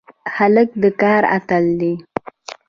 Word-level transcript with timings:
هلک 0.35 0.69
د 0.81 0.83
کار 1.01 1.21
اتل 1.35 1.65
دی. 1.79 1.93